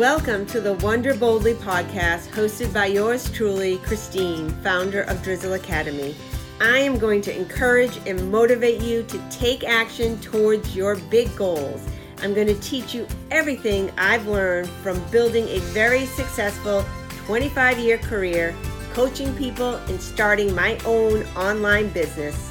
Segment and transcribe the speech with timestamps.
[0.00, 6.16] Welcome to the Wonder Boldly podcast, hosted by yours truly, Christine, founder of Drizzle Academy.
[6.58, 11.86] I am going to encourage and motivate you to take action towards your big goals.
[12.22, 16.82] I'm going to teach you everything I've learned from building a very successful
[17.26, 18.56] 25 year career,
[18.94, 22.50] coaching people, and starting my own online business.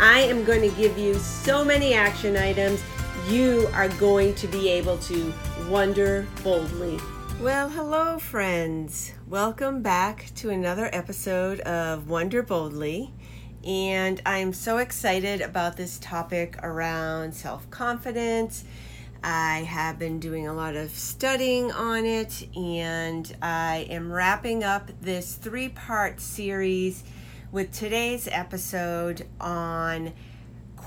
[0.00, 2.82] I am going to give you so many action items
[3.28, 5.32] you are going to be able to
[5.68, 6.98] wonder boldly.
[7.40, 9.12] Well, hello, friends.
[9.26, 13.12] Welcome back to another episode of Wonder Boldly.
[13.64, 18.64] And I'm so excited about this topic around self confidence.
[19.24, 24.90] I have been doing a lot of studying on it, and I am wrapping up
[25.00, 27.02] this three part series
[27.50, 30.12] with today's episode on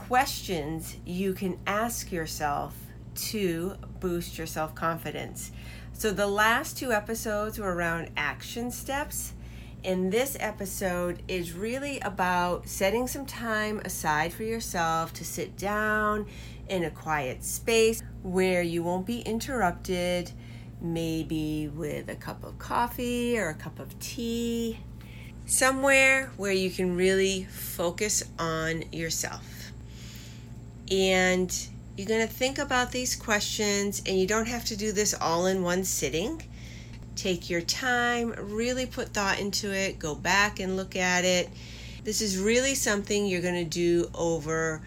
[0.09, 2.76] questions you can ask yourself
[3.13, 5.51] to boost your self confidence.
[5.93, 9.34] So, the last two episodes were around action steps
[9.84, 16.26] and this episode is really about setting some time aside for yourself to sit down
[16.70, 20.32] in a quiet space where you won't be interrupted,
[20.82, 24.79] maybe with a cup of coffee or a cup of tea,
[25.46, 29.59] somewhere where you can really focus on yourself.
[30.91, 31.55] And
[31.98, 35.45] you're going to think about these questions, and you don't have to do this all
[35.45, 36.41] in one sitting.
[37.15, 41.49] Take your time, really put thought into it, go back and look at it.
[42.05, 44.82] This is really something you're going to do over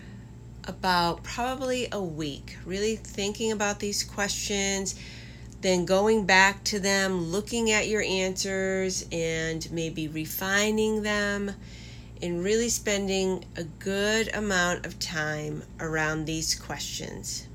[0.64, 4.94] about probably a week, really thinking about these questions,
[5.60, 11.52] then going back to them, looking at your answers, and maybe refining them,
[12.22, 17.48] and really spending a good amount of time around these questions.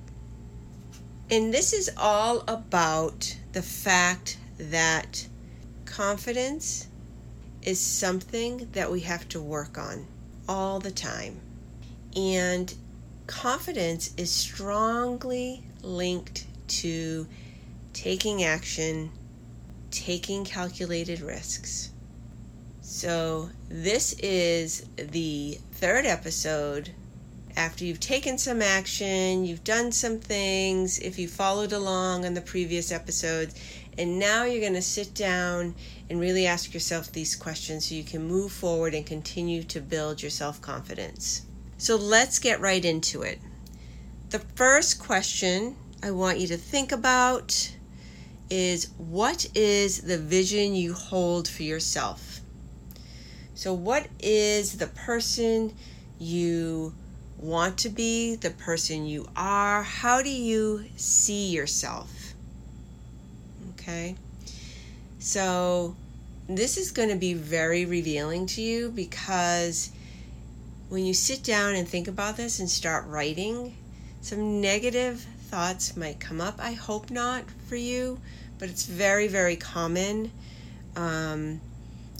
[1.31, 5.27] And this is all about the fact that
[5.85, 6.87] confidence
[7.63, 10.05] is something that we have to work on
[10.47, 11.39] all the time.
[12.15, 12.73] And
[13.25, 17.27] confidence is strongly linked to
[17.93, 19.11] taking action,
[19.91, 21.91] taking calculated risks.
[22.89, 26.91] So, this is the third episode.
[27.57, 32.39] After you've taken some action, you've done some things, if you followed along on the
[32.39, 33.55] previous episodes,
[33.97, 35.75] and now you're going to sit down
[36.09, 40.21] and really ask yourself these questions so you can move forward and continue to build
[40.21, 41.41] your self confidence.
[41.77, 43.39] So let's get right into it.
[44.29, 47.69] The first question I want you to think about
[48.49, 52.26] is what is the vision you hold for yourself?
[53.57, 55.73] So, what is the person
[56.19, 56.93] you
[57.39, 59.81] want to be, the person you are?
[59.81, 62.35] How do you see yourself?
[63.71, 64.15] Okay.
[65.17, 65.95] So,
[66.47, 69.89] this is going to be very revealing to you because
[70.89, 73.75] when you sit down and think about this and start writing,
[74.21, 76.59] some negative thoughts might come up.
[76.59, 78.19] I hope not for you,
[78.59, 80.31] but it's very, very common.
[80.95, 81.59] Um,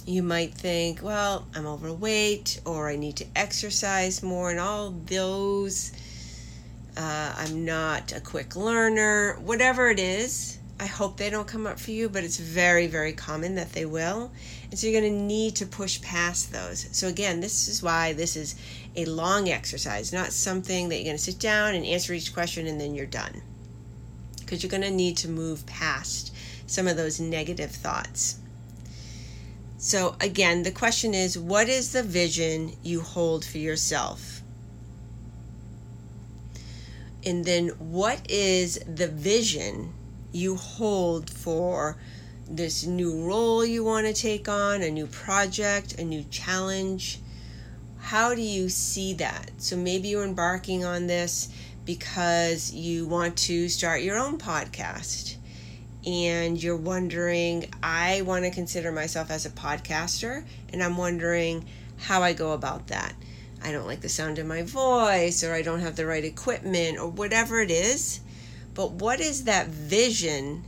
[0.07, 5.91] you might think, well, I'm overweight or I need to exercise more, and all those.
[6.95, 11.79] Uh, I'm not a quick learner, whatever it is I hope they don't come up
[11.79, 14.31] for you, but it's very, very common that they will.
[14.69, 16.87] And so you're going to need to push past those.
[16.91, 18.55] So, again, this is why this is
[18.95, 22.67] a long exercise, not something that you're going to sit down and answer each question
[22.67, 23.41] and then you're done.
[24.39, 26.33] Because you're going to need to move past
[26.67, 28.37] some of those negative thoughts.
[29.77, 34.41] So, again, the question is what is the vision you hold for yourself?
[37.23, 39.93] And then, what is the vision
[40.31, 41.97] you hold for
[42.49, 47.19] this new role you want to take on, a new project, a new challenge.
[47.99, 49.51] How do you see that?
[49.57, 51.49] So maybe you're embarking on this
[51.85, 55.35] because you want to start your own podcast
[56.07, 61.65] and you're wondering, I want to consider myself as a podcaster, and I'm wondering
[61.97, 63.13] how I go about that.
[63.61, 66.97] I don't like the sound of my voice, or I don't have the right equipment,
[66.97, 68.21] or whatever it is.
[68.73, 70.63] But what is that vision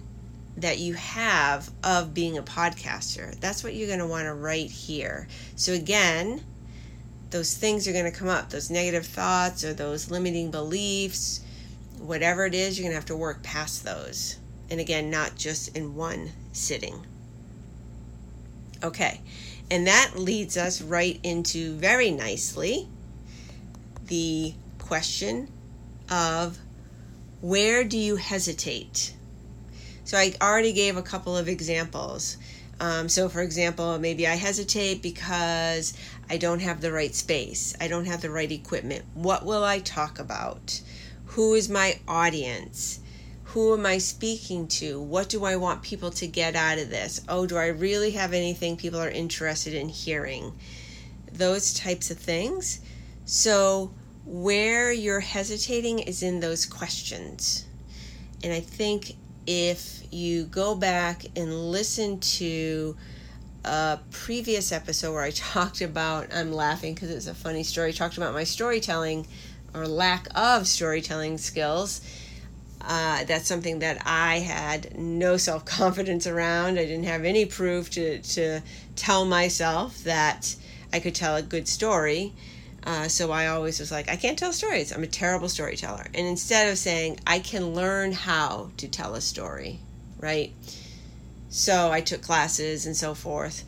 [0.57, 3.39] that you have of being a podcaster?
[3.39, 5.29] That's what you're going to want to write here.
[5.55, 6.43] So, again,
[7.29, 11.39] those things are going to come up those negative thoughts or those limiting beliefs,
[11.97, 14.35] whatever it is, you're going to have to work past those.
[14.69, 17.05] And again, not just in one sitting.
[18.83, 19.21] Okay,
[19.69, 22.87] and that leads us right into very nicely
[24.07, 25.51] the question
[26.09, 26.57] of
[27.41, 29.13] where do you hesitate?
[30.03, 32.37] So I already gave a couple of examples.
[32.79, 35.93] Um, so, for example, maybe I hesitate because
[36.29, 39.05] I don't have the right space, I don't have the right equipment.
[39.13, 40.81] What will I talk about?
[41.25, 42.99] Who is my audience?
[43.53, 45.01] Who am I speaking to?
[45.01, 47.21] What do I want people to get out of this?
[47.27, 50.53] Oh, do I really have anything people are interested in hearing?
[51.33, 52.79] Those types of things.
[53.25, 53.91] So,
[54.23, 57.65] where you're hesitating is in those questions.
[58.43, 59.13] And I think
[59.47, 62.95] if you go back and listen to
[63.65, 67.93] a previous episode where I talked about, I'm laughing because it's a funny story, I
[67.93, 69.25] talked about my storytelling
[69.73, 72.01] or lack of storytelling skills.
[72.81, 76.79] Uh, that's something that I had no self confidence around.
[76.79, 78.61] I didn't have any proof to, to
[78.95, 80.55] tell myself that
[80.93, 82.33] I could tell a good story.
[82.83, 84.93] Uh, so I always was like, I can't tell stories.
[84.93, 86.05] I'm a terrible storyteller.
[86.13, 89.79] And instead of saying, I can learn how to tell a story,
[90.19, 90.53] right?
[91.49, 93.65] So I took classes and so forth.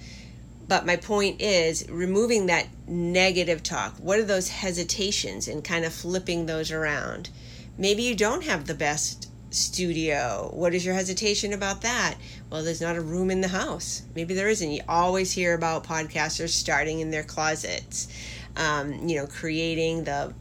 [0.67, 3.95] But my point is removing that negative talk.
[3.97, 7.29] What are those hesitations and kind of flipping those around?
[7.77, 10.50] Maybe you don't have the best studio.
[10.53, 12.15] What is your hesitation about that?
[12.50, 14.03] Well, there's not a room in the house.
[14.15, 14.71] Maybe there isn't.
[14.71, 18.07] You always hear about podcasters starting in their closets
[18.56, 20.33] um, you know, creating the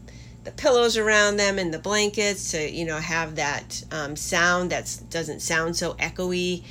[0.43, 4.99] the pillows around them and the blankets to you know have that um, sound that
[5.09, 6.63] doesn't sound so echoey.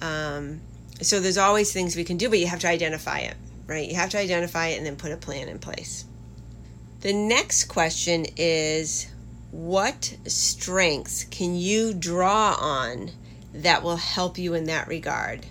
[0.00, 0.60] Um,
[1.00, 3.36] so there's always things we can do, but you have to identify it,
[3.66, 3.88] right?
[3.88, 6.04] You have to identify it and then put a plan in place.
[7.00, 9.06] The next question is
[9.54, 13.08] what strengths can you draw on
[13.52, 15.46] that will help you in that regard?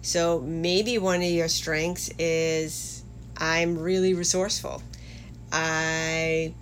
[0.00, 3.04] So maybe one of your strengths is
[3.36, 4.82] I'm really resourceful.
[5.52, 6.54] I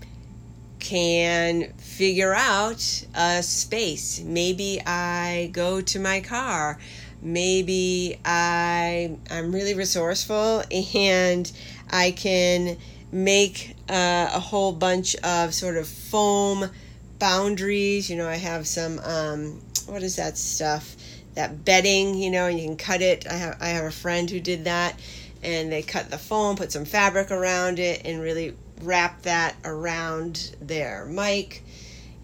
[0.81, 4.21] can figure out a space.
[4.21, 6.81] Maybe I go to my car.
[7.23, 11.53] Maybe I I'm really resourceful and
[11.89, 12.79] I can
[13.13, 16.71] make uh, a whole bunch of sort of foam
[17.19, 18.11] boundaries.
[18.11, 20.97] You know, I have some um, what is that stuff?
[21.35, 23.27] That bedding, you know, and you can cut it.
[23.27, 24.99] I have I have a friend who did that
[25.43, 30.57] and they cut the foam, put some fabric around it, and really wrap that around
[30.61, 31.63] their mic.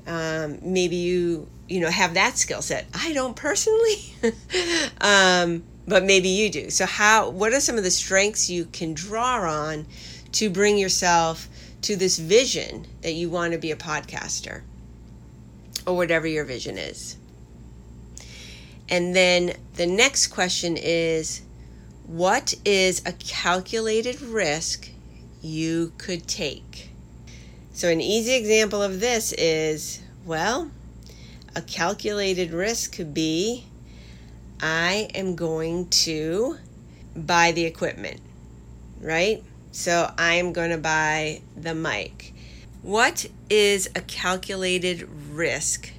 [0.07, 2.87] Um, maybe you you know have that skill set.
[2.95, 4.15] I don't personally,
[5.01, 6.71] um, but maybe you do.
[6.71, 7.31] So how?
[7.31, 9.87] What are some of the strengths you can draw on
[10.33, 11.49] to bring yourself
[11.83, 14.63] to this vision that you want to be a podcaster,
[15.87, 17.17] or whatever your vision is?
[18.89, 21.43] And then the next question is
[22.07, 24.91] what is a calculated risk
[25.43, 26.91] you could take?
[27.73, 30.71] So, an easy example of this is well,
[31.55, 33.65] a calculated risk could be
[34.61, 36.59] I am going to
[37.15, 38.21] buy the equipment,
[39.01, 39.43] right?
[39.79, 42.33] So, I am going to buy the mic.
[42.81, 45.91] What is a calculated risk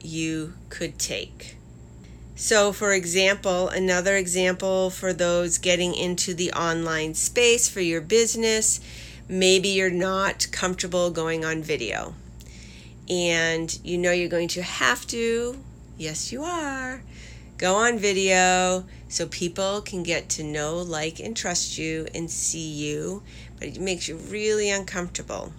[0.00, 1.56] you could take?
[2.36, 8.78] So, for example, another example for those getting into the online space for your business,
[9.28, 12.14] maybe you're not comfortable going on video
[13.10, 15.58] and you know you're going to have to,
[15.98, 17.02] yes, you are,
[17.58, 22.68] go on video so people can get to know, like, and trust you and see
[22.68, 23.22] you,
[23.58, 25.52] but it makes you really uncomfortable.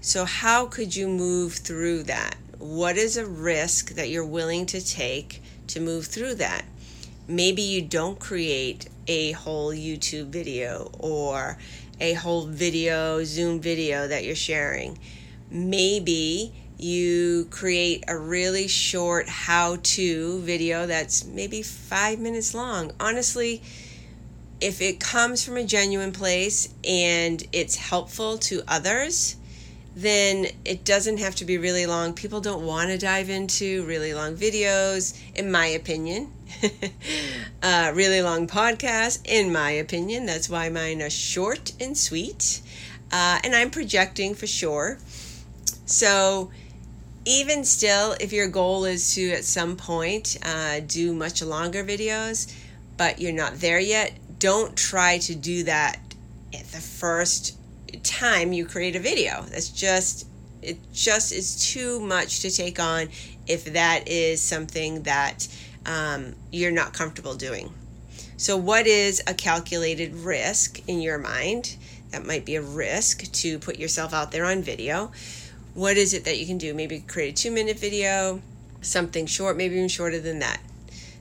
[0.00, 2.36] So, how could you move through that?
[2.58, 5.42] What is a risk that you're willing to take?
[5.72, 6.64] to move through that.
[7.26, 11.58] Maybe you don't create a whole YouTube video or
[12.00, 14.98] a whole video, Zoom video that you're sharing.
[15.50, 22.92] Maybe you create a really short how to video that's maybe five minutes long.
[22.98, 23.62] Honestly,
[24.60, 29.36] if it comes from a genuine place and it's helpful to others,
[29.94, 32.14] then it doesn't have to be really long.
[32.14, 36.32] People don't want to dive into really long videos, in my opinion.
[37.62, 40.26] uh, really long podcasts, in my opinion.
[40.26, 42.62] That's why mine are short and sweet.
[43.10, 44.98] Uh, and I'm projecting for sure.
[45.84, 46.50] So,
[47.24, 52.52] even still, if your goal is to at some point uh, do much longer videos,
[52.96, 55.98] but you're not there yet, don't try to do that
[56.52, 57.56] at the first
[58.02, 59.42] time you create a video.
[59.50, 60.26] That's just
[60.62, 63.08] it just is too much to take on
[63.46, 65.48] if that is something that
[65.86, 67.72] um, you're not comfortable doing.
[68.36, 71.76] So, what is a calculated risk in your mind?
[72.10, 75.12] That might be a risk to put yourself out there on video.
[75.74, 76.74] What is it that you can do?
[76.74, 78.42] Maybe create a two minute video,
[78.82, 80.60] something short, maybe even shorter than that.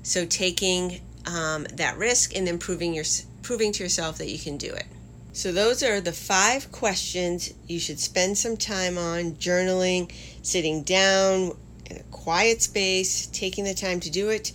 [0.04, 3.06] So taking um, that risk and then proving your
[3.44, 4.86] proving to yourself that you can do it.
[5.34, 10.12] So those are the five questions you should spend some time on journaling,
[10.44, 11.56] sitting down
[11.90, 14.52] in a quiet space, taking the time to do it.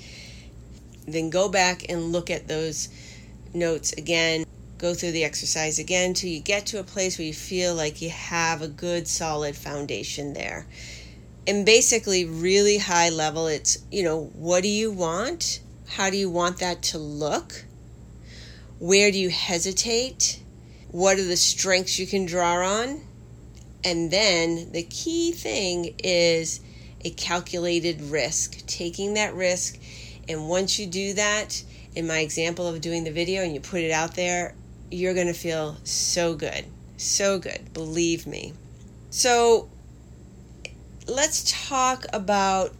[1.08, 2.90] Then go back and look at those
[3.54, 4.44] notes again.
[4.78, 8.02] Go through the exercise again till you get to a place where you feel like
[8.02, 10.66] you have a good solid foundation there.
[11.46, 15.60] And basically, really high level, it's, you know, what do you want?
[15.88, 17.64] How do you want that to look?
[18.78, 20.42] Where do you hesitate?
[20.90, 23.00] What are the strengths you can draw on?
[23.82, 26.60] And then the key thing is
[27.02, 29.78] a calculated risk, taking that risk.
[30.28, 31.62] And once you do that,
[31.94, 34.54] in my example of doing the video and you put it out there,
[34.90, 36.64] you're going to feel so good.
[36.96, 37.72] So good.
[37.72, 38.52] Believe me.
[39.10, 39.68] So
[41.06, 42.72] let's talk about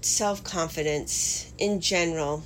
[0.00, 2.42] self confidence in general.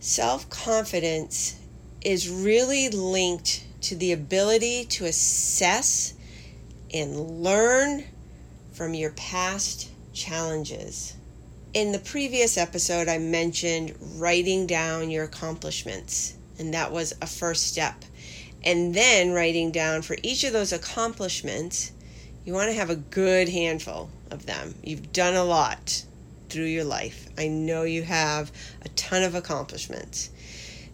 [0.00, 1.56] Self confidence
[2.04, 6.14] is really linked to the ability to assess
[6.92, 8.04] and learn
[8.72, 11.14] from your past challenges.
[11.74, 17.66] In the previous episode, I mentioned writing down your accomplishments, and that was a first
[17.66, 18.04] step.
[18.64, 21.92] And then writing down for each of those accomplishments,
[22.44, 24.74] you want to have a good handful of them.
[24.82, 26.04] You've done a lot
[26.48, 27.28] through your life.
[27.38, 28.52] I know you have
[28.82, 30.30] a ton of accomplishments.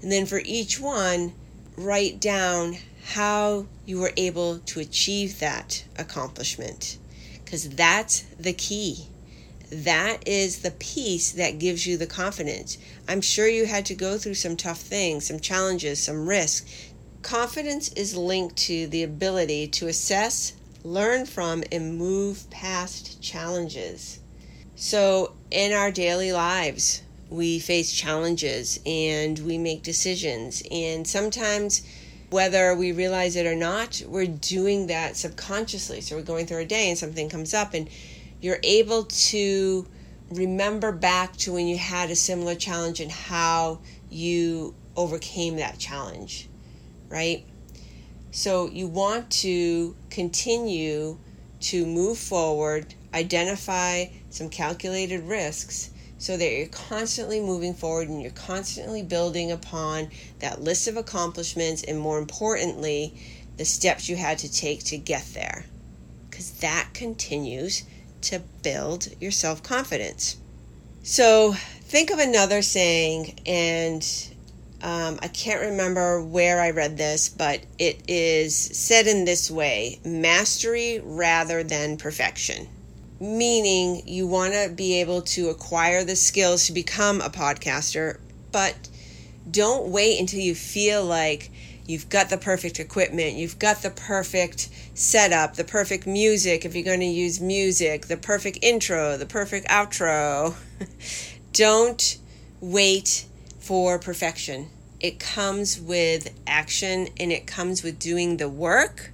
[0.02, 1.32] And then for each one,
[1.76, 2.76] write down
[3.12, 6.98] how you were able to achieve that accomplishment
[7.44, 9.06] because that's the key.
[9.70, 12.76] That is the piece that gives you the confidence.
[13.08, 16.87] I'm sure you had to go through some tough things, some challenges, some risks.
[17.22, 24.20] Confidence is linked to the ability to assess, learn from, and move past challenges.
[24.76, 30.62] So, in our daily lives, we face challenges and we make decisions.
[30.70, 31.82] And sometimes,
[32.30, 36.00] whether we realize it or not, we're doing that subconsciously.
[36.00, 37.88] So we're going through our day and something comes up, and
[38.40, 39.86] you're able to
[40.30, 46.47] remember back to when you had a similar challenge and how you overcame that challenge,
[47.08, 47.44] right?
[48.30, 51.18] So you want to continue
[51.60, 58.30] to move forward, identify some calculated risks so that you're constantly moving forward and you're
[58.32, 60.08] constantly building upon
[60.40, 63.14] that list of accomplishments and more importantly,
[63.56, 65.64] the steps you had to take to get there.
[66.28, 67.84] Because that continues
[68.22, 70.36] to build your self confidence.
[71.02, 74.04] So think of another saying, and
[74.82, 80.00] um, I can't remember where I read this, but it is said in this way
[80.04, 82.68] mastery rather than perfection
[83.20, 88.18] meaning you want to be able to acquire the skills to become a podcaster,
[88.52, 88.88] but
[89.50, 91.50] don't wait until you feel like
[91.86, 96.84] you've got the perfect equipment, you've got the perfect setup, the perfect music if you're
[96.84, 100.54] going to use music, the perfect intro, the perfect outro.
[101.52, 102.18] don't
[102.60, 103.24] wait
[103.68, 104.70] for perfection.
[104.98, 109.12] It comes with action and it comes with doing the work,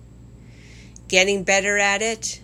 [1.09, 2.41] getting better at it,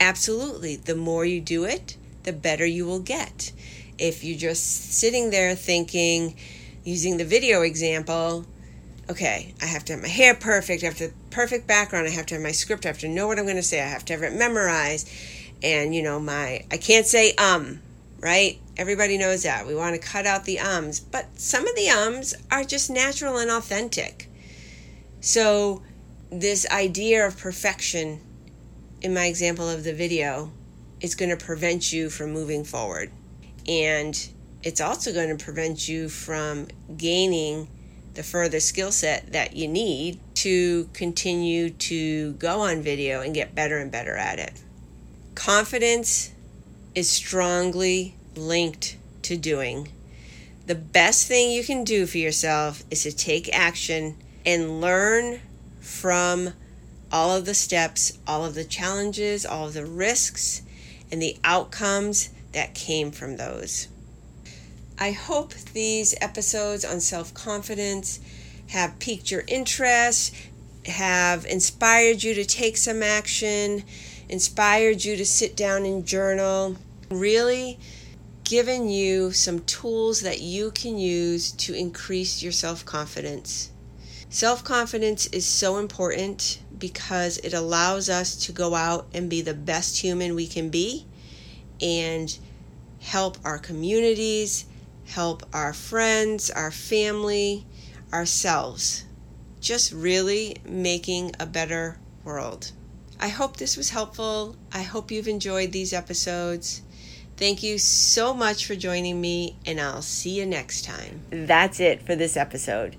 [0.00, 0.76] Absolutely.
[0.76, 3.52] The more you do it, the better you will get.
[3.98, 6.36] If you're just sitting there thinking,
[6.84, 8.44] using the video example,
[9.08, 12.10] okay, I have to have my hair perfect, I have to have perfect background, I
[12.10, 13.86] have to have my script, I have to know what I'm going to say, I
[13.86, 15.08] have to have it memorized,
[15.62, 17.80] and you know my I can't say um,
[18.20, 18.58] right?
[18.76, 19.66] Everybody knows that.
[19.66, 23.38] We want to cut out the ums, but some of the ums are just natural
[23.38, 24.28] and authentic.
[25.20, 25.82] So
[26.30, 28.20] this idea of perfection
[29.04, 30.50] in my example of the video,
[30.98, 33.10] is going to prevent you from moving forward.
[33.68, 34.28] And
[34.62, 37.68] it's also going to prevent you from gaining
[38.14, 43.54] the further skill set that you need to continue to go on video and get
[43.54, 44.62] better and better at it.
[45.34, 46.32] Confidence
[46.94, 49.88] is strongly linked to doing.
[50.66, 55.40] The best thing you can do for yourself is to take action and learn
[55.80, 56.54] from
[57.12, 60.62] all of the steps, all of the challenges, all of the risks,
[61.12, 63.88] and the outcomes that came from those.
[64.98, 68.20] I hope these episodes on self confidence
[68.68, 70.34] have piqued your interest,
[70.86, 73.84] have inspired you to take some action,
[74.28, 76.76] inspired you to sit down and journal,
[77.10, 77.78] really
[78.44, 83.70] given you some tools that you can use to increase your self confidence.
[84.28, 89.54] Self confidence is so important because it allows us to go out and be the
[89.54, 91.06] best human we can be
[91.80, 92.38] and
[93.00, 94.66] help our communities,
[95.06, 97.66] help our friends, our family,
[98.12, 99.04] ourselves.
[99.60, 102.72] Just really making a better world.
[103.20, 104.56] I hope this was helpful.
[104.72, 106.82] I hope you've enjoyed these episodes.
[107.36, 111.22] Thank you so much for joining me, and I'll see you next time.
[111.30, 112.96] That's it for this episode.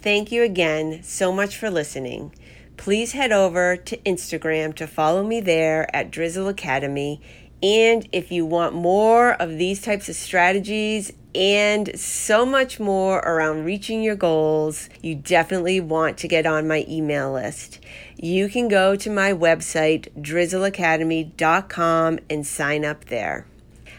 [0.00, 2.34] Thank you again so much for listening.
[2.78, 7.20] Please head over to Instagram to follow me there at Drizzle Academy.
[7.62, 13.64] And if you want more of these types of strategies and so much more around
[13.64, 17.80] reaching your goals, you definitely want to get on my email list.
[18.16, 23.46] You can go to my website, drizzleacademy.com, and sign up there.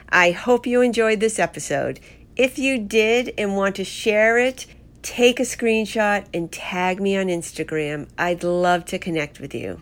[0.09, 1.99] I hope you enjoyed this episode.
[2.35, 4.65] If you did and want to share it,
[5.01, 8.09] take a screenshot and tag me on Instagram.
[8.17, 9.81] I'd love to connect with you.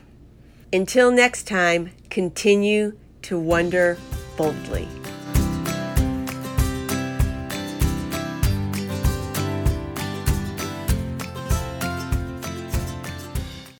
[0.71, 3.97] Until next time, continue to wonder
[4.37, 4.87] boldly.